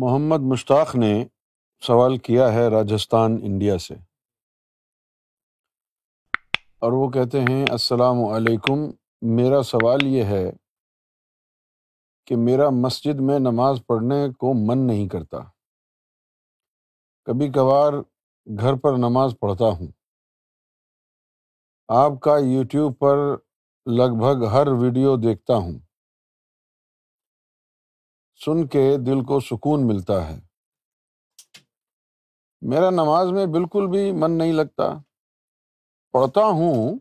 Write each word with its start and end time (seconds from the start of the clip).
محمد 0.00 0.38
مشتاق 0.40 0.96
نے 0.96 1.26
سوال 1.86 2.16
کیا 2.18 2.52
ہے 2.52 2.68
راجستھان، 2.68 3.38
انڈیا 3.42 3.78
سے۔ 3.78 3.94
اور 6.78 6.92
وہ 6.92 7.10
کہتے 7.10 7.40
ہیں، 7.40 7.66
السلام 7.70 8.24
علیکم، 8.24 8.90
میرا 9.22 9.62
سوال 9.62 10.06
یہ 10.06 10.24
ہے 10.24 10.50
کہ 12.26 12.36
میرا 12.36 12.70
مسجد 12.70 13.20
میں 13.20 13.38
نماز 13.38 13.82
پڑھنے 13.86 14.32
کو 14.32 14.52
من 14.54 14.86
نہیں 14.86 15.08
کرتا۔ 15.08 15.38
کبھی 17.24 17.48
کبھار 17.48 17.92
گھر 18.58 18.74
پر 18.74 18.92
نماز 18.92 19.34
پڑھتا 19.40 19.64
ہوں۔ 19.64 19.88
آپ 21.88 22.12
کا 22.20 22.38
یوٹیوب 22.38 22.98
پر 22.98 23.16
لگ 23.86 24.18
بھگ 24.18 24.44
ہر 24.44 24.68
ویڈیو 24.68 25.16
دیکھتا 25.16 25.54
ہوں۔ 25.54 25.87
سن 28.44 28.66
کے 28.66 28.96
دل 28.98 29.24
کو 29.24 29.40
سکون 29.40 29.86
ملتا 29.86 30.28
ہے۔ 30.28 30.40
میرا 32.62 32.90
نماز 32.90 33.32
میں 33.32 33.46
بالکل 33.46 33.86
بھی 33.86 34.12
من 34.12 34.38
نہیں 34.38 34.52
لگتا۔ 34.52 34.88
پڑھتا 36.12 36.40
ہوں، 36.40 36.98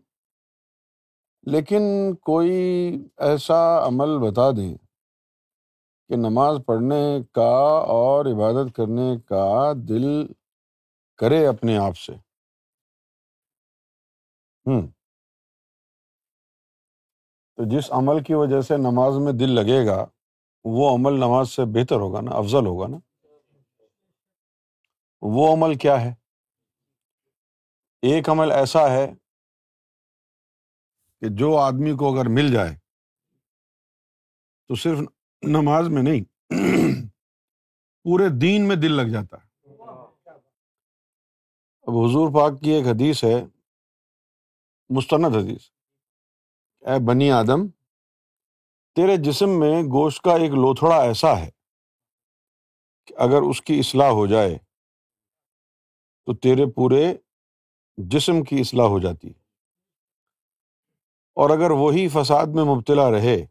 لیکن 1.43 1.81
کوئی 2.15 2.53
ایسا 3.17 3.87
عمل 3.87 4.19
بتا 4.19 4.51
دیں 4.51 4.77
کہ 6.09 6.15
نماز 6.15 6.57
پڑھنے 6.65 7.19
کا 7.31 7.51
اور 7.87 8.25
عبادت 8.25 8.75
کرنے 8.75 9.17
کا 9.25 9.73
دل 9.89 10.27
کرے 11.17 11.47
اپنے 11.47 11.77
آپ 11.77 11.97
سے۔ 11.97 12.13
ہوں 14.65 14.87
تو 17.57 17.63
جس 17.63 17.91
عمل 17.91 18.23
کی 18.23 18.33
وجہ 18.33 18.61
سے 18.61 18.77
نماز 18.77 19.17
میں 19.17 19.33
دل 19.33 19.49
لگے 19.49 19.85
گا 19.87 20.05
وہ 20.63 20.95
عمل 20.95 21.13
نماز 21.13 21.49
سے 21.49 21.61
بہتر 21.65 21.95
ہوگا 21.95 22.21
نا، 22.21 22.31
افضل 22.31 22.65
ہوگا 22.65 22.87
نا۔ 22.87 22.97
وہ 25.21 25.53
عمل 25.53 25.75
کیا 25.75 26.01
ہے؟ 26.01 26.13
ایک 28.01 28.29
عمل 28.29 28.51
ایسا 28.51 28.89
ہے 28.89 29.13
کہ 31.19 31.27
جو 31.29 31.57
آدمی 31.57 31.95
کو 31.95 32.13
اگر 32.13 32.29
مل 32.29 32.51
جائے 32.51 32.75
تو 34.67 34.75
صرف 34.75 34.99
نماز 35.41 35.89
میں 35.89 36.03
نہیں، 36.03 36.23
پورے 38.03 38.25
دین 38.41 38.67
میں 38.67 38.75
دل 38.75 38.91
لگ 38.91 39.11
جاتا 39.13 39.37
ہے۔ 39.37 39.47
اب 41.81 41.93
حضور 41.93 42.33
پاک 42.33 42.61
کی 42.61 42.69
ایک 42.69 42.87
حدیث 42.87 43.23
ہے، 43.23 43.45
مستند 44.89 45.35
حدیث۔ 45.35 45.69
اے 46.81 47.05
بنی 47.05 47.31
آدم 47.31 47.67
تیرے 48.97 49.17
جسم 49.17 49.49
میں 49.59 49.83
گوشت 49.83 50.23
کا 50.23 50.31
ایک 50.31 50.51
لوتھڑا 50.51 51.01
ایسا 51.01 51.39
ہے 51.39 51.49
کہ 53.05 53.15
اگر 53.17 53.41
اس 53.49 53.61
کی 53.61 53.79
اصلاح 53.79 54.09
ہو 54.09 54.27
جائے 54.27 54.57
تو 56.25 56.35
تیرے 56.35 56.65
پورے 56.65 57.13
جسم 57.97 58.43
کی 58.43 58.59
اصلاح 58.59 58.85
ہو 58.85 58.99
جاتی 58.99 59.29
اور 61.35 61.49
اگر 61.49 61.71
وہی 61.71 62.07
فساد 62.07 62.45
میں 62.55 62.63
مبتلا 62.63 63.11
رہے 63.11 63.45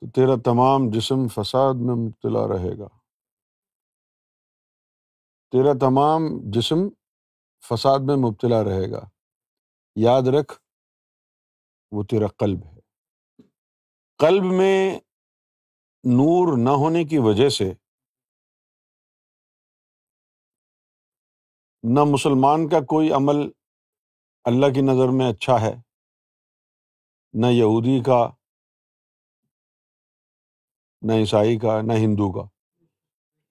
تو 0.00 0.10
تیرا 0.10 0.36
تمام 0.44 0.90
جسم 0.90 1.28
فساد 1.28 1.74
میں 1.74 1.94
مبتلا 1.94 2.48
رہے 2.48 2.78
گا۔ 2.78 2.88
تیرا 5.50 5.72
تمام 5.80 6.22
جسم 6.50 6.88
فساد 7.68 7.98
میں 7.98 8.16
مبتلا 8.16 8.64
رہے 8.64 8.90
گا۔ 8.90 9.08
یاد 9.96 10.22
رکھ، 10.22 10.54
وہ 11.92 12.02
تیرا 12.02 12.26
قلب 12.26 12.64
ہے۔ 12.64 12.73
قلب 14.24 14.44
میں 14.44 14.98
نور 16.04 16.58
نہ 16.58 16.70
ہونے 16.70 17.04
کی 17.04 17.18
وجہ 17.18 17.48
سے 17.48 17.72
نہ 21.82 22.00
مسلمان 22.04 22.68
کا 22.68 22.80
کوئی 22.80 23.10
عمل 23.10 23.50
اللہ 24.44 24.66
کی 24.66 24.80
نظر 24.80 25.08
میں 25.08 25.26
اچھا 25.26 25.60
ہے، 25.60 25.74
نہ 27.32 27.46
یہودی 27.46 28.02
کا، 28.02 28.30
نہ 31.02 31.12
عیسائی 31.12 31.58
کا، 31.58 31.80
نہ 31.80 31.92
ہندو 31.92 32.32
کا۔ 32.32 32.48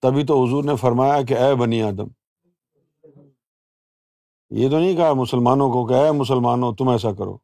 تبھی 0.01 0.25
تو 0.25 0.43
حضور 0.43 0.63
نے 0.63 0.75
فرمایا 0.75 1.21
کہ 1.21 1.33
اے 1.33 1.55
بنی 1.55 1.83
آدم، 1.83 2.07
یہ 4.49 4.69
تو 4.69 4.79
نہیں 4.79 4.95
کہا 4.95 5.13
مسلمانوں 5.13 5.69
کو 5.69 5.87
کہ 5.87 5.93
اے 5.93 6.11
مسلمانوں 6.11 6.75
تم 6.75 6.89
ایسا 6.89 7.13
کرو۔ 7.13 7.37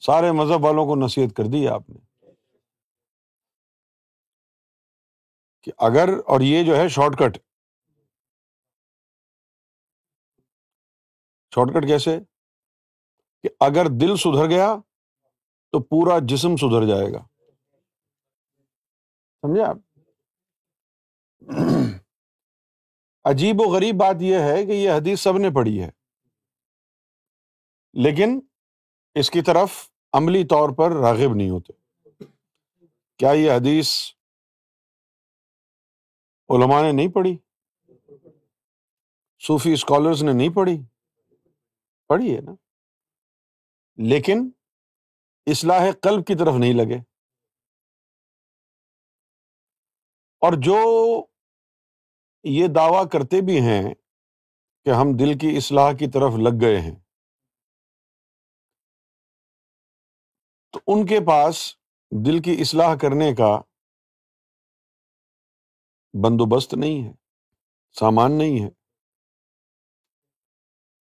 سارے 0.00 0.32
مذہب 0.32 0.64
والوں 0.64 0.86
کو 0.86 0.96
نصیحت 0.96 1.36
کر 1.36 1.44
دی 1.44 1.68
آپ 1.68 1.90
نے۔ 1.90 2.11
کہ 5.62 5.72
اگر 5.78 6.08
اور 6.26 6.40
یہ 6.40 6.66
جو 6.66 6.76
ہے 6.76 6.88
شارٹ 6.88 7.18
کٹ۔ 7.18 7.38
شارٹ 11.54 11.68
کٹ 11.74 11.86
کیسے؟ 11.86 12.18
کہ 13.42 13.48
اگر 13.60 13.84
دل 14.00 14.16
سدھر 14.16 14.50
گیا 14.50 14.76
تو 15.70 15.82
پورا 15.82 16.18
جسم 16.18 16.56
سدھر 16.56 16.86
جائے 16.86 17.12
گا۔ 17.12 17.26
سمجھے 19.42 19.62
آپ؟ 19.62 19.76
عجیب 23.24 23.60
و 23.60 23.64
غریب 23.64 23.94
بات 23.94 24.16
یہ 24.20 24.36
ہے 24.38 24.66
کہ 24.66 24.72
یہ 24.72 24.90
حدیث 24.90 25.20
سب 25.20 25.38
نے 25.38 25.48
پڑھی 25.54 25.82
ہے۔ 25.82 25.90
لیکن 27.92 28.40
اس 29.14 29.30
کی 29.30 29.42
طرف 29.42 29.90
عملی 30.12 30.44
طور 30.46 30.76
پر 30.76 30.90
راغب 30.90 31.34
نہیں 31.34 31.50
ہوتے۔ 31.50 31.72
کیا 33.16 33.32
یہ 33.32 33.50
حدیث 33.50 33.88
علماء 36.48 36.82
نے 36.82 36.92
نہیں 36.92 37.12
پڑھی؟ 37.14 37.38
صوفی 39.40 39.72
اسکالرس 39.72 40.22
نے 40.22 40.32
نہیں 40.32 40.54
پڑھی؟ 40.54 40.76
پڑھی 42.08 42.36
ہے 42.36 42.40
نا۔ 42.40 42.52
لیکن 43.96 44.50
اصلاح 45.46 45.90
قلب 46.02 46.26
کی 46.26 46.34
طرف 46.34 46.54
نہیں 46.58 46.72
لگے۔ 46.72 46.98
اور 50.38 50.52
جو 50.52 50.76
یہ 52.44 52.66
دعوی 52.74 53.08
کرتے 53.12 53.40
بھی 53.46 53.60
ہیں 53.60 53.94
کہ 54.84 54.90
ہم 54.90 55.06
دل 55.18 55.38
کی 55.38 55.56
اصلاح 55.56 55.92
کی 55.92 56.06
طرف 56.10 56.32
لگ 56.38 56.60
گئے 56.60 56.80
ہیں، 56.80 57.00
تو 60.70 60.80
ان 60.86 61.06
کے 61.06 61.18
پاس 61.26 61.76
دل 62.26 62.42
کی 62.42 62.56
اصلاح 62.60 62.94
کرنے 63.02 63.34
کا 63.34 63.60
بندوبست 66.14 66.74
نہیں 66.74 67.08
ہے، 67.08 67.12
سامان 67.92 68.38
نہیں 68.38 68.64
ہے، 68.64 68.70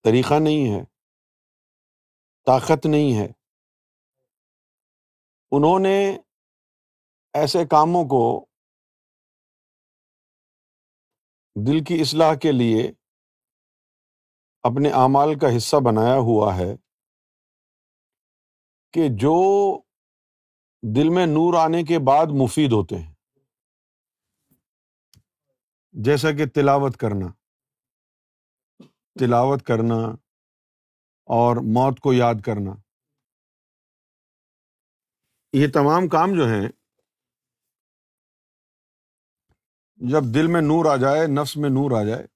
طریقہ 0.03 0.33
نہیں 0.39 0.79
ہے، 0.79 0.83
طاقت 2.45 2.85
نہیں 2.85 3.19
ہے۔ 3.19 3.28
انہوں 5.51 5.79
نے 5.79 6.17
ایسے 7.34 7.66
کاموں 7.66 8.03
کو 8.03 8.45
دل 11.67 11.84
کی 11.84 12.01
اصلاح 12.01 12.35
کے 12.35 12.51
لیے 12.51 12.91
اپنے 14.63 14.89
اعمال 14.89 15.39
کا 15.39 15.57
حصہ 15.57 15.75
بنایا 15.75 16.16
ہوا 16.16 16.55
ہے 16.55 16.75
کہ 18.94 19.07
جو 19.09 19.35
دل 20.95 21.09
میں 21.09 21.25
نور 21.25 21.53
آنے 21.53 21.84
کے 21.84 22.00
بعد 22.00 22.25
مفید 22.44 22.72
ہوتے 22.72 22.95
ہیں۔ 22.95 23.15
جیسا 26.03 26.28
کہ 26.38 26.45
تلاوت 26.45 26.97
کرنا۔ 27.00 27.28
تلاوت 29.19 29.66
کرنا 29.66 29.95
اور 31.25 31.56
موت 31.56 32.00
کو 32.00 32.13
یاد 32.13 32.33
کرنا۔ 32.45 32.72
یہ 35.53 35.67
تمام 35.73 36.08
کام 36.08 36.29
جو 36.37 36.43
ہیں، 36.43 36.70
جب 39.96 40.22
دل 40.35 40.47
میں 40.47 40.61
نور 40.61 40.85
آ 40.85 40.96
جائے، 40.96 41.41
نفس 41.41 41.58
میں 41.58 41.70
نور 41.70 41.91
آ 41.91 42.03
جائے۔ 42.09 42.28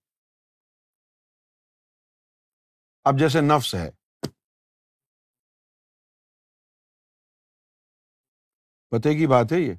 اب 3.03 3.13
جیسے 3.19 3.41
نفس 3.41 3.75
ہے۔ 3.75 3.89
پتے 8.89 9.13
کی 9.13 9.27
بات 9.27 9.45
ہے 9.51 9.57
یہ؟ 9.59 9.73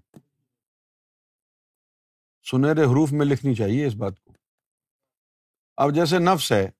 سنہرے 2.51 2.83
حروف 2.83 3.13
میں 3.13 3.27
لکھنی 3.27 3.55
چاہیے 3.55 3.87
اس 3.87 3.95
بات 3.95 4.21
کو۔ 4.21 4.33
اب 5.77 5.95
جیسے 5.95 6.19
نفس 6.19 6.53
ہے، 6.53 6.71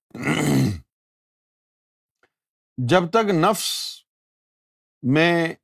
جب 2.79 3.11
تک 3.11 3.31
نفس 3.31 3.69
میں 5.03 5.55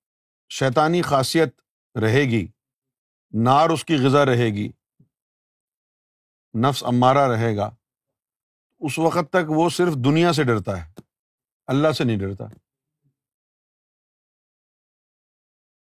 شیطانی 0.50 1.02
خاصیت 1.02 1.60
رہے 1.94 2.22
گی، 2.22 2.46
نار 3.44 3.70
اس 3.70 3.84
کی 3.84 3.96
غذا 3.96 4.24
رہے 4.26 4.48
گی، 4.54 4.68
نفس 6.54 6.84
امارا 6.84 7.28
رہے 7.28 7.56
گا، 7.56 7.70
اس 8.80 8.98
وقت 8.98 9.30
تک 9.30 9.50
وہ 9.50 9.68
صرف 9.68 9.94
دنیا 10.04 10.32
سے 10.32 10.44
ڈرتا 10.44 10.72
ہے، 10.76 10.92
اللہ 11.66 11.92
سے 11.92 12.04
نہیں 12.04 12.18
ڈرتا۔ 12.18 12.44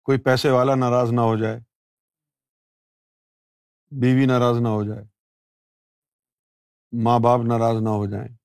کوئی 0.05 0.19
پیسے 0.21 0.51
والا 0.51 0.75
ناراض 0.75 1.13
نہ 1.13 1.21
ہو 1.21 1.37
جائے۔ 1.37 1.70
بیوی 3.91 4.27
ناراض 4.27 4.57
نہ 4.63 4.69
ہو 4.69 4.85
جائے۔ 4.85 5.05
ماں 7.05 7.19
باپ 7.19 7.41
ناراض 7.49 7.83
نہ 7.83 7.89
ہو 7.89 8.07
جائیں۔ 8.07 8.37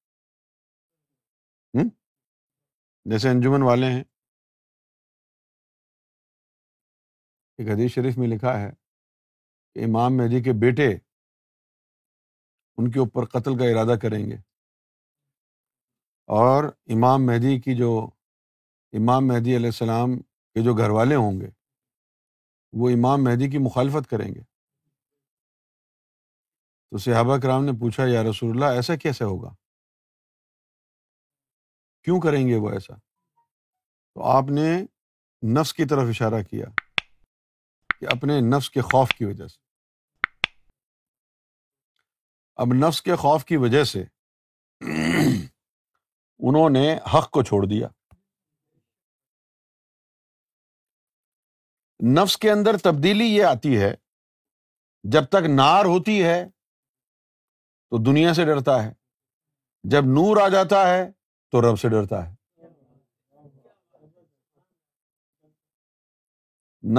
جیسے 3.05 3.29
انجمن 3.29 3.61
والے 3.61 3.85
ہیں۔ 3.85 4.03
ایک 7.57 7.67
حدیث 7.67 7.91
شریف 7.91 8.17
میں 8.17 8.27
لکھا 8.27 8.59
ہے 8.59 8.71
کہ 9.73 9.79
امام 9.79 10.17
مہدی 10.17 10.43
کے 10.43 10.51
بیٹے 10.51 10.87
ان 12.77 12.91
کے 12.91 12.99
اوپر 12.99 13.25
قتل 13.25 13.57
کا 13.57 13.65
ارادہ 13.65 13.97
کریں 13.99 14.25
گے۔ 14.25 14.35
اور 16.27 16.63
امام 16.65 17.25
مہدی 17.25 17.59
کی 17.59 17.77
جو، 17.77 18.09
امام 18.93 19.27
مہدی 19.27 19.55
علیہ 19.55 19.65
السلام 19.65 20.19
کے 20.19 20.63
جو 20.63 20.73
گھر 20.73 20.89
والے 20.89 21.15
ہوں 21.15 21.41
گے، 21.41 21.47
وہ 22.73 22.89
امام 22.89 23.23
مہدی 23.23 23.49
کی 23.49 23.57
مخالفت 23.57 24.09
کریں 24.09 24.35
گے۔ 24.35 24.54
تو 26.91 26.97
صحابہ 26.97 27.37
کرام 27.37 27.65
نے 27.65 27.71
پوچھا، 27.71 28.03
یا 28.05 28.23
رسول 28.23 28.49
اللہ، 28.49 28.65
ایسا 28.65 28.95
کیسے 28.95 29.23
ہوگا؟ 29.23 29.49
کیوں 32.03 32.21
کریں 32.21 32.47
گے 32.47 32.55
وہ 32.55 32.69
ایسا؟ 32.69 32.95
تو 34.13 34.23
آپ 34.23 34.43
نے 34.43 34.83
نفس 35.59 35.73
کی 35.73 35.85
طرف 35.85 36.03
اشارہ 36.09 36.43
کیا 36.43 36.65
کہ 37.99 38.05
اپنے 38.05 38.57
نفس 38.57 38.69
کے 38.69 38.81
خوف 38.81 39.09
کی 39.09 39.25
وجہ 39.25 39.47
سے۔ 39.47 39.59
اب 42.55 42.67
نفس 42.87 43.01
کے 43.01 43.15
خوف 43.15 43.45
کی 43.45 43.57
وجہ 43.57 43.83
سے 43.83 44.03
انہوں 46.39 46.69
نے 46.69 46.97
حق 47.13 47.31
کو 47.31 47.43
چھوڑ 47.43 47.65
دیا۔ 47.65 47.87
نفس 52.23 52.37
کے 52.37 52.51
اندر 52.51 52.77
تبدیلی 52.77 53.25
یہ 53.25 53.43
آتی 53.43 53.81
ہے، 53.81 53.95
جب 55.03 55.25
تک 55.25 55.43
نار 55.55 55.85
ہوتی 55.85 56.23
ہے 56.23 56.54
تو 57.95 58.03
دنیا 58.03 58.33
سے 58.33 58.45
ڈرتا 58.45 58.83
ہے۔ 58.83 58.93
جب 59.83 60.01
نور 60.01 60.41
آ 60.41 60.47
جاتا 60.47 60.89
ہے 60.89 61.11
تو 61.51 61.61
رب 61.61 61.79
سے 61.79 61.89
ڈرتا 61.89 62.29
ہے۔ 62.29 62.35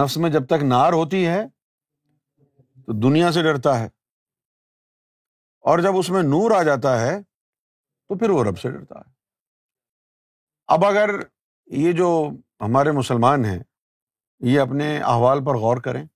نفس 0.02 0.16
میں 0.16 0.30
جب 0.30 0.46
تک 0.46 0.62
نار 0.62 0.92
ہوتی 0.92 1.26
ہے 1.26 1.48
تو 2.86 3.00
دنیا 3.00 3.32
سے 3.32 3.42
ڈرتا 3.42 3.78
ہے۔ 3.78 3.86
اور 5.60 5.78
جب 5.78 5.96
اس 5.98 6.10
میں 6.10 6.22
نور 6.22 6.50
آ 6.50 6.62
جاتا 6.62 7.00
ہے 7.00 7.22
تو 8.08 8.18
پھر 8.18 8.30
وہ 8.30 8.44
رب 8.44 8.58
سے 8.58 8.70
ڈرتا 8.70 8.98
ہے۔ 8.98 9.12
اب 10.66 10.84
اگر 10.84 11.10
یہ 11.66 11.92
جو 11.92 12.30
ہمارے 12.60 12.90
مسلمان 12.90 13.44
ہیں، 13.44 13.58
یہ 14.38 14.60
اپنے 14.60 14.98
احوال 14.98 15.44
پر 15.44 15.54
غور 15.56 15.76
کریں، 15.76 16.06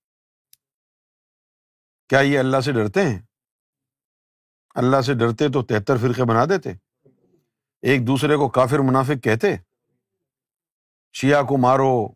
کیا 2.09 2.19
یہ 2.19 2.39
اللہ 2.39 2.59
سے 2.59 2.71
ڈرتے 2.71 3.01
ہیں؟ 3.01 3.30
اللہ 4.75 5.01
سے 5.01 5.13
ڈرتے 5.13 5.49
تو 5.49 5.63
تہتر 5.63 5.97
فرقے 5.97 6.23
بنا 6.23 6.45
دیتے۔ 6.45 6.71
ایک 7.81 8.07
دوسرے 8.07 8.35
کو 8.35 8.49
کافر 8.49 8.79
منافق 8.79 9.23
کہتے۔ 9.23 9.55
شیعہ 11.13 11.43
کو 11.43 11.57
مارو، 11.57 12.07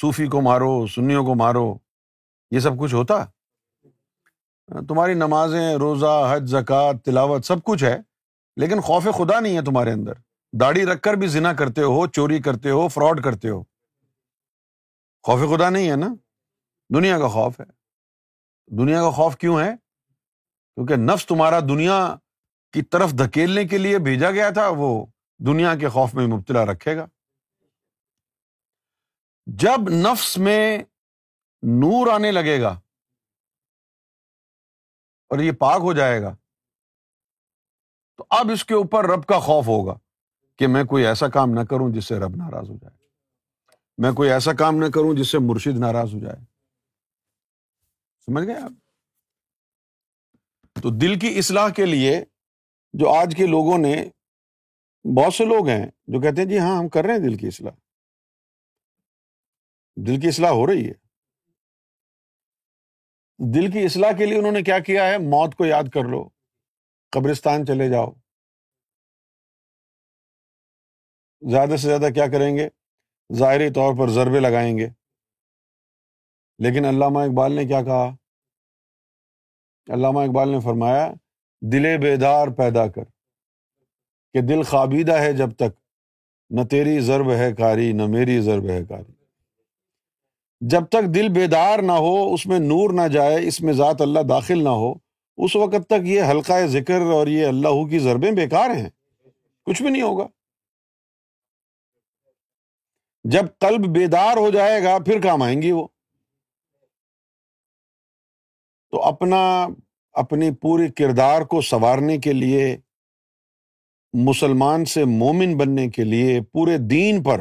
صوفی 0.00 0.26
کو 0.26 0.40
مارو، 0.40 0.86
سنیوں 0.86 1.24
کو 1.24 1.34
مارو، 1.34 1.78
یہ 2.50 2.58
سب 2.58 2.78
کچھ 2.78 2.94
ہوتا۔ 2.94 3.24
تمہاری 4.88 5.14
نمازیں، 5.14 5.74
روزہ، 5.74 6.32
حج، 6.34 6.50
زکوٰۃ، 6.50 6.92
تلاوت 7.04 7.44
سب 7.44 7.62
کچھ 7.64 7.84
ہے، 7.84 7.98
لیکن 8.56 8.80
خوف 8.80 9.04
خدا 9.04 9.40
نہیں 9.40 9.56
ہے 9.56 9.62
تمہارے 9.62 9.92
اندر۔ 9.92 10.12
داڑھی 10.52 10.86
رکھ 10.86 11.02
کر 11.02 11.14
بھی 11.14 11.26
ذنا 11.26 11.52
کرتے 11.52 11.82
ہو، 11.82 12.06
چوری 12.06 12.42
کرتے 12.42 12.70
ہو، 12.70 12.88
فراڈ 12.88 13.24
کرتے 13.24 13.48
ہو۔ 13.48 13.62
خوف 15.22 15.56
خدا 15.56 15.70
نہیں 15.70 15.90
ہے 15.90 15.96
نا؟ 15.96 16.14
دنیا 16.94 17.18
کا 17.18 17.28
خوف 17.28 17.60
ہے۔ 17.60 17.80
دنیا 18.66 19.02
کا 19.02 19.10
خوف 19.10 19.36
کیوں 19.36 19.60
ہے؟ 19.60 19.89
کیونکہ 20.74 20.96
نفس 20.96 21.26
تمہارا 21.26 21.60
دنیا 21.60 22.16
کی 22.72 22.82
طرف 22.82 23.10
دھکیلنے 23.10 23.64
کے 23.64 23.78
لیے 23.78 23.98
بھیجا 23.98 24.30
گیا 24.30 24.50
تھا، 24.50 24.68
وہ 24.68 25.06
دنیا 25.38 25.76
کے 25.76 25.88
خوف 25.88 26.14
میں 26.14 26.26
مبتلا 26.26 26.66
رکھے 26.66 26.96
گا۔ 26.96 27.06
جب 29.46 29.90
نفس 29.90 30.38
میں 30.38 30.78
نور 31.62 32.06
آنے 32.12 32.32
لگے 32.32 32.60
گا 32.60 32.80
اور 35.28 35.38
یہ 35.38 35.52
پاک 35.52 35.80
ہو 35.80 35.92
جائے 35.92 36.22
گا، 36.22 36.36
تو 38.16 38.26
اب 38.30 38.50
اس 38.52 38.64
کے 38.64 38.74
اوپر 38.74 39.04
رب 39.04 39.26
کا 39.26 39.38
خوف 39.38 39.68
ہوگا 39.68 39.94
کہ 40.56 40.66
میں 40.66 40.84
کوئی 40.84 41.06
ایسا 41.06 41.28
کام 41.28 41.50
نہ 41.50 41.60
کروں 41.60 41.92
جس 41.92 42.04
سے 42.04 42.18
رب 42.18 42.36
ناراض 42.36 42.70
ہو 42.70 42.76
جائے۔ 42.76 42.96
میں 43.98 44.12
کوئی 44.12 44.30
ایسا 44.30 44.52
کام 44.52 44.76
نہ 44.76 44.86
کروں 44.94 45.16
جس 45.16 45.28
سے 45.28 45.38
مرشد 45.38 45.78
ناراض 45.78 46.14
ہو 46.14 46.18
جائے۔ 46.18 46.36
سمجھ 48.26 48.46
گئے 48.46 48.56
آپ؟ 48.56 48.89
تو 50.82 50.90
دل 50.90 51.18
کی 51.18 51.38
اصلاح 51.38 51.68
کے 51.68 51.86
لیے 51.86 52.24
جو 52.92 53.08
آج 53.08 53.34
کے 53.36 53.46
لوگوں 53.46 53.78
نے 53.78 54.08
بہت 55.16 55.34
سے 55.34 55.44
لوگ 55.44 55.68
ہیں 55.68 55.86
جو 56.06 56.20
کہتے 56.20 56.42
ہیں 56.42 56.48
جی 56.48 56.58
ہاں 56.58 56.78
ہم 56.78 56.88
کر 56.88 57.04
رہے 57.04 57.12
ہیں 57.12 57.20
دل 57.20 57.36
کی 57.36 57.46
اصلاح۔ 57.46 57.72
دل 59.96 60.20
کی 60.20 60.28
اصلاح 60.28 60.50
ہو 60.50 60.66
رہی 60.66 60.88
ہے۔ 60.88 61.10
دل 63.54 63.70
کی 63.70 63.84
اصلاح 63.84 64.12
کے 64.12 64.26
لیے 64.26 64.38
انہوں 64.38 64.52
نے 64.52 64.62
کیا 64.62 64.78
کیا 64.78 65.08
ہے؟ 65.08 65.18
موت 65.18 65.54
کو 65.54 65.66
یاد 65.66 65.84
کر 65.94 66.04
لو۔ 66.04 66.28
قبرستان 67.10 67.66
چلے 67.66 67.88
جاؤ۔ 67.88 68.10
زیادہ 71.50 71.76
سے 71.76 71.88
زیادہ 71.88 72.12
کیا 72.14 72.26
کریں 72.26 72.56
گے؟ 72.56 72.68
ظاہری 73.34 73.70
طور 73.70 73.98
پر 73.98 74.10
ضربے 74.10 74.40
لگائیں 74.40 74.78
گے۔ 74.78 74.88
لیکن 76.58 76.84
علامہ 76.84 77.18
اقبال 77.18 77.52
نے 77.52 77.64
کیا 77.64 77.82
کہا؟ 77.82 78.19
علامہ 79.88 80.20
اقبال 80.20 80.48
نے 80.48 80.60
فرمایا 80.60 81.12
دل 81.62 81.98
بیدار 81.98 82.48
پیدا 82.48 82.86
کر، 82.86 83.04
کہ 84.32 84.40
دل 84.40 84.62
خابیدہ 84.62 85.12
ہے 85.12 85.32
جب 85.32 85.50
تک 85.52 85.78
نہ 86.50 86.60
تیری 86.64 87.00
ضرب 87.00 87.30
ہے 87.30 87.52
کاری، 87.52 87.92
نہ 87.92 88.06
میری 88.06 88.40
ضرب 88.40 88.68
ہے 88.68 88.84
کاری۔ 88.88 89.12
جب 90.60 90.86
تک 90.86 91.14
دل 91.14 91.28
بیدار 91.28 91.78
نہ 91.78 91.92
ہو، 91.92 92.34
اس 92.34 92.46
میں 92.46 92.58
نور 92.58 92.90
نہ 92.90 93.08
جائے، 93.08 93.46
اس 93.46 93.60
میں 93.60 93.72
ذات 93.72 94.00
اللہ 94.00 94.20
داخل 94.20 94.64
نہ 94.64 94.68
ہو، 94.68 94.94
اس 95.36 95.56
وقت 95.56 95.86
تک 95.86 96.06
یہ 96.06 96.22
حلقہ 96.22 96.66
ذکر 96.66 97.00
اور 97.00 97.26
یہ 97.26 97.46
اللہ 97.46 97.86
کی 97.86 97.98
ضربیں 97.98 98.32
بیکار 98.32 98.70
ہیں۔ 98.70 98.90
کچھ 99.66 99.82
بھی 99.82 99.90
نہیں 99.90 100.02
ہوگا۔ 100.02 100.26
جب 103.24 103.44
قلب 103.58 103.86
بیدار 103.86 104.36
ہو 104.36 104.50
جائے 104.50 104.82
گا، 104.82 104.98
پھر 104.98 105.20
کام 105.20 105.42
آئیں 105.42 105.62
گی 105.62 105.72
وہ۔ 105.72 105.86
تو 108.90 109.02
اپنا، 109.02 109.66
اپنی 110.12 110.50
پوری 110.50 110.88
کردار 110.88 111.42
کو 111.42 111.60
سنوارنے 111.60 112.18
کے 112.18 112.32
لیے، 112.32 112.76
مسلمان 114.12 114.84
سے 114.84 115.04
مومن 115.04 115.58
بننے 115.58 115.88
کے 115.88 116.04
لیے 116.04 116.40
پورے 116.40 116.78
دین 116.78 117.22
پر 117.22 117.40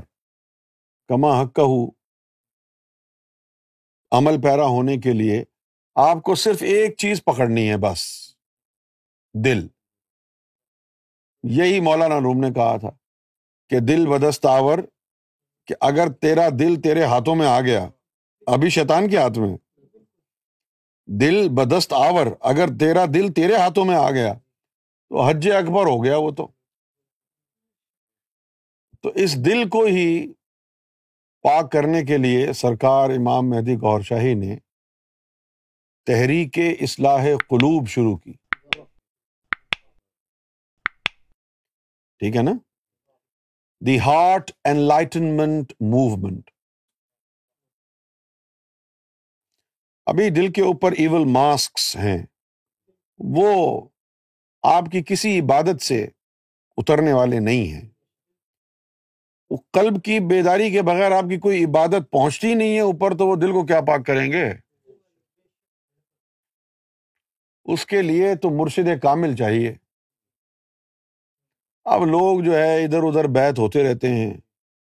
کما 1.07 1.41
حق 1.41 1.59
عمل 4.11 4.41
پیرا 4.41 4.65
ہونے 4.65 4.97
کے 4.97 5.13
لیے 5.13 5.43
آپ 5.95 6.23
کو 6.23 6.35
صرف 6.35 6.61
ایک 6.61 6.97
چیز 6.97 7.23
پکڑنی 7.23 7.69
ہے 7.69 7.77
بس، 7.77 8.01
دل۔ 9.33 9.67
یہی 11.43 11.79
مولانا 11.79 12.19
روم 12.19 12.39
نے 12.39 12.51
کہا 12.51 12.77
تھا 12.77 12.89
کہ 13.69 13.79
دل 13.79 14.07
بدستاور 14.07 14.79
کہ 15.67 15.75
اگر 15.81 16.11
تیرا 16.11 16.49
دل 16.49 16.81
تیرے 16.81 17.03
ہاتھوں 17.03 17.35
میں 17.35 17.47
آ 17.47 17.61
گیا، 17.61 17.87
ابھی 18.47 18.69
شیطان 18.69 19.09
کے 19.09 19.17
ہاتھ 19.17 19.39
میں۔ 19.39 19.57
دل 21.11 21.49
بدست 21.49 21.93
آور، 21.93 22.27
اگر 22.39 22.67
تیرا 22.79 23.05
دل 23.05 23.33
تیرے 23.33 23.55
ہاتھوں 23.55 23.85
میں 23.85 23.95
آ 23.95 24.11
گیا، 24.11 24.33
تو 25.09 25.21
حج 25.21 25.51
اکبر 25.51 25.85
ہو 25.85 26.03
گیا 26.03 26.17
وہ 26.17 26.31
تو۔ 26.31 26.47
تو 29.01 29.09
اس 29.09 29.45
دل 29.45 29.69
کو 29.69 29.85
ہی 29.85 30.33
پاک 31.41 31.71
کرنے 31.71 32.05
کے 32.05 32.17
لیے 32.17 32.53
سرکار 32.53 33.09
امام 33.09 33.49
مہدی 33.49 33.75
گور 33.75 34.01
شاہی 34.01 34.33
نے 34.33 34.57
تحریک 36.05 36.59
اصلاح 36.81 37.23
قلوب 37.23 37.87
شروع 37.87 38.17
کی۔ 38.17 38.33
ٹھیک 42.19 42.35
ہے 42.35 42.41
نا؟ 42.41 42.51
The 43.85 43.99
heart 43.99 44.51
and 44.63 44.79
enlightenment 44.79 45.73
movement. 45.79 46.51
ابھی 50.09 50.29
دل 50.29 50.51
کے 50.51 50.61
اوپر 50.61 50.91
ایول 50.91 51.25
ماسکس 51.25 51.95
ہیں۔ 51.95 52.25
وہ 53.19 53.81
آپ 54.63 54.83
کی 54.91 55.03
کسی 55.03 55.39
عبادت 55.39 55.81
سے 55.81 56.07
اترنے 56.77 57.13
والے 57.13 57.39
نہیں 57.39 57.73
ہیں۔ 57.73 57.89
وہ 59.49 59.57
قلب 59.71 60.03
کی 60.03 60.19
بیداری 60.19 60.71
کے 60.71 60.81
بغیر 60.81 61.11
آپ 61.11 61.23
کی 61.29 61.37
کوئی 61.37 61.65
عبادت 61.65 62.11
پہنچتی 62.11 62.53
نہیں 62.53 62.75
ہے، 62.75 62.79
اوپر 62.79 63.17
تو 63.17 63.27
وہ 63.27 63.35
دل 63.35 63.51
کو 63.51 63.65
کیا 63.65 63.81
پاک 63.81 64.05
کریں 64.05 64.31
گے؟ 64.31 64.51
اس 67.65 67.85
کے 67.85 68.01
لیے 68.01 68.35
تو 68.35 68.49
مرشد 68.49 69.01
کامل 69.01 69.35
چاہیے۔ 69.35 69.73
اب 71.85 72.05
لوگ 72.05 72.39
جو 72.39 72.57
ہے 72.57 72.83
ادھر 72.83 73.03
ادھر 73.03 73.27
بیت 73.27 73.59
ہوتے 73.59 73.83
رہتے 73.83 74.09
ہیں۔ 74.09 74.33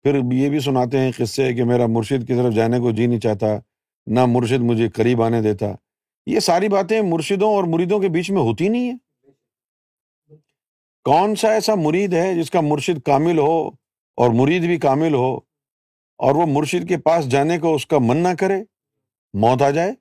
پھر 0.02 0.14
یہ 0.32 0.48
بھی 0.48 0.60
سناتے 0.60 0.98
ہیں 0.98 1.12
قصے 1.16 1.54
کہ 1.54 1.64
میرا 1.64 1.86
مرشد 1.86 2.26
کی 2.26 2.34
طرف 2.34 2.54
جانے 2.54 2.78
کو 2.78 2.90
جی 2.90 3.06
نہیں 3.06 3.20
چاہتا۔ 3.20 3.46
نہ 4.06 4.20
مرشد 4.26 4.60
مجھے 4.60 4.88
قریب 4.88 5.22
آنے 5.22 5.42
دیتا۔ 5.42 5.66
یہ 6.26 6.40
ساری 6.40 6.68
باتیں 6.68 7.02
مرشدوں 7.02 7.54
اور 7.54 7.64
مریدوں 7.64 8.00
کے 8.00 8.08
بیچ 8.08 8.30
میں 8.30 8.42
ہوتی 8.42 8.68
نہیں 8.68 8.90
ہیں۔ 8.90 8.98
کون 11.04 11.36
سا 11.36 11.52
ایسا 11.52 11.74
مرید 11.74 12.12
ہے 12.12 12.34
جس 12.34 12.50
کا 12.50 12.60
مرشد 12.60 13.02
کامل 13.02 13.38
ہو 13.38 13.68
اور 14.16 14.30
مرید 14.30 14.62
بھی 14.62 14.78
کامل 14.78 15.14
ہو 15.14 15.36
اور 16.16 16.34
وہ 16.34 16.46
مرشد 16.48 16.88
کے 16.88 16.98
پاس 16.98 17.28
جانے 17.28 17.58
کو 17.58 17.74
اس 17.74 17.86
کا 17.86 17.98
من 18.00 18.16
نہ 18.16 18.28
کرے؟ 18.38 18.64
موت 19.34 19.62
آ 19.62 19.70
جائے۔ 19.70 19.92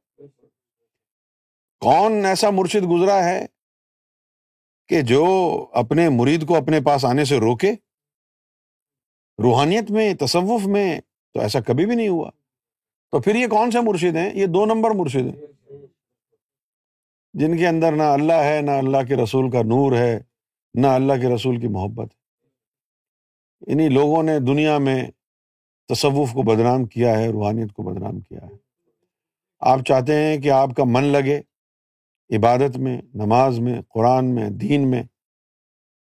کون 1.79 2.25
ایسا 2.25 2.49
مرشد 2.49 2.91
گزرا 2.91 3.25
ہے 3.25 3.45
کہ 4.87 5.01
جو 5.01 5.25
اپنے 5.73 6.09
مرید 6.09 6.47
کو 6.47 6.55
اپنے 6.55 6.81
پاس 6.81 7.05
آنے 7.05 7.25
سے 7.25 7.37
روکے؟ 7.37 7.71
روحانیت 9.43 9.91
میں، 9.91 10.13
تصوف 10.13 10.61
میں 10.65 11.01
تو 11.33 11.39
ایسا 11.39 11.59
کبھی 11.59 11.85
بھی 11.85 11.95
نہیں 11.95 12.07
ہوا۔ 12.07 12.29
تو 13.13 13.21
پھر 13.21 13.35
یہ 13.35 13.47
کون 13.47 13.71
سے 13.71 13.79
مرشد 13.79 14.15
ہیں؟ 14.15 14.31
یہ 14.33 14.45
دو 14.45 14.65
نمبر 14.65 14.91
مرشد 14.91 15.25
ہیں۔ 15.25 15.41
جن 17.33 17.57
کے 17.57 17.67
اندر 17.67 17.91
نہ 17.91 18.03
اللہ 18.03 18.33
ہے، 18.33 18.61
نہ 18.61 18.71
اللہ 18.71 18.97
کے 19.07 19.15
رسول 19.15 19.51
کا 19.51 19.61
نور 19.61 19.91
ہے، 19.91 20.19
نہ 20.73 20.87
اللہ 20.87 21.13
کے 21.13 21.35
رسول 21.35 21.59
کی 21.59 21.67
محبت 21.67 22.07
ہے۔ 22.11 22.19
انہیں 23.73 23.89
لوگوں 23.89 24.23
نے 24.23 24.39
دنیا 24.39 24.77
میں 24.77 25.03
تصوف 25.87 26.33
کو 26.33 26.41
بدنام 26.41 26.85
کیا 26.85 27.19
ہے، 27.19 27.29
روحانیت 27.29 27.73
کو 27.73 27.83
بدنام 27.83 28.19
کیا 28.19 28.39
ہے۔ 28.41 28.55
آپ 29.59 29.79
چاہتے 29.87 30.15
ہیں 30.15 30.37
کہ 30.37 30.51
آپ 30.51 30.69
کا 30.77 30.83
من 30.85 31.03
لگے 31.03 31.41
عبادت 32.35 32.77
میں، 32.77 33.01
نماز 33.13 33.59
میں، 33.59 33.81
قرآن 33.89 34.35
میں، 34.35 34.49
دین 34.49 34.91
میں، 34.91 35.03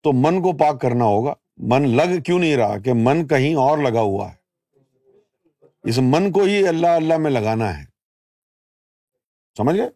تو 0.03 0.11
من 0.13 0.41
کو 0.41 0.57
پاک 0.57 0.81
کرنا 0.81 1.05
ہوگا۔ 1.05 1.33
من 1.57 1.89
لگ 1.89 2.21
کیوں 2.21 2.39
نہیں 2.39 2.55
رہا 2.55 2.77
کہ 2.77 2.93
من 2.93 3.27
کہیں 3.27 3.55
اور 3.55 3.77
لگا 3.77 4.01
ہوا 4.01 4.31
ہے؟ 4.31 4.42
اس 5.83 5.99
من 6.01 6.31
کو 6.31 6.43
ہی 6.43 6.67
اللہ 6.67 6.87
اللہ 6.87 7.17
میں 7.17 7.31
لگانا 7.31 7.79
ہے۔ 7.79 7.83
سمجھ 9.57 9.75
گئے؟ 9.75 9.89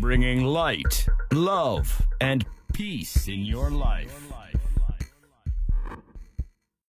Bringing 0.00 0.52
light 0.54 1.10
love 1.32 1.76
and 2.20 2.44
peace 2.78 3.28
in 3.32 3.40
your 3.40 3.70
life 3.70 4.12
life 4.30 4.57